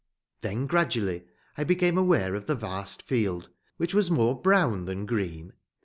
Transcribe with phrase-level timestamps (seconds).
[0.39, 1.25] Then gradually
[1.59, 5.53] I became aware of the vast field, which was more brown than green.